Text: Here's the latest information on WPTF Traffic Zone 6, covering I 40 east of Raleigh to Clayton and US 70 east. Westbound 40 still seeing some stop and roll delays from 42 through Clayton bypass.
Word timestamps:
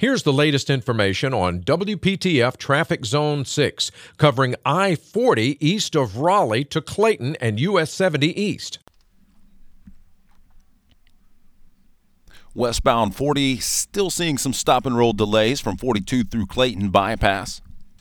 Here's 0.00 0.22
the 0.22 0.32
latest 0.32 0.70
information 0.70 1.34
on 1.34 1.58
WPTF 1.64 2.56
Traffic 2.56 3.04
Zone 3.04 3.44
6, 3.44 3.90
covering 4.16 4.54
I 4.64 4.94
40 4.94 5.58
east 5.58 5.96
of 5.96 6.18
Raleigh 6.18 6.62
to 6.66 6.80
Clayton 6.80 7.34
and 7.40 7.58
US 7.58 7.90
70 7.90 8.40
east. 8.40 8.78
Westbound 12.54 13.16
40 13.16 13.56
still 13.58 14.08
seeing 14.08 14.38
some 14.38 14.52
stop 14.52 14.86
and 14.86 14.96
roll 14.96 15.12
delays 15.12 15.58
from 15.60 15.76
42 15.76 16.22
through 16.22 16.46
Clayton 16.46 16.90
bypass. 16.90 17.60